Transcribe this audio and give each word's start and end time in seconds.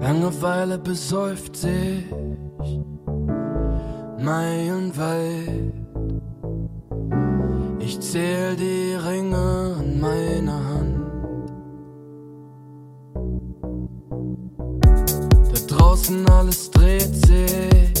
Langeweile 0.00 0.78
besäuft 0.78 1.56
sich 1.56 2.04
meilenweit. 4.18 5.72
Ich 7.80 8.00
zähl 8.00 8.56
die 8.56 8.94
Ringe 8.94 9.76
in 9.82 10.00
meiner 10.00 10.60
Hand. 10.68 10.98
Da 15.52 15.76
draußen 15.76 16.28
alles 16.30 16.70
dreht 16.70 17.14
sich 17.26 17.92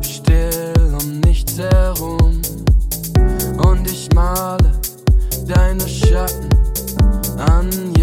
still 0.00 0.94
um 1.00 1.20
nichts 1.20 1.58
herum. 1.58 2.40
Und 3.66 3.90
ich 3.90 4.08
male 4.14 4.72
deine 5.46 5.88
Schatten 5.88 6.48
an 7.38 7.68
jede 7.96 8.01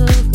of 0.00 0.29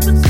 happens. 0.00 0.29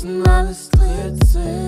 Alles, 0.00 0.28
alles 0.28 0.70
dreht 0.70 1.26
sich. 1.26 1.67